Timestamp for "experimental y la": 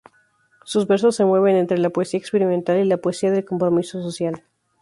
2.19-2.97